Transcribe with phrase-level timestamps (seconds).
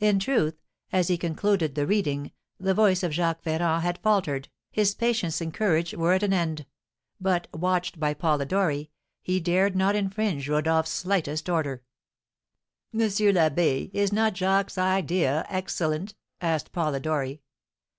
[0.00, 4.94] In truth, as he concluded the reading, the voice of Jacques Ferrand had faltered, his
[4.94, 6.64] patience and courage were at an end;
[7.20, 11.82] but, watched by Polidori, he dared not infringe Rodolph's slightest order.
[12.94, 13.00] "M.
[13.00, 17.42] l'Abbé, is not Jacques's idea excellent?" asked Polidori.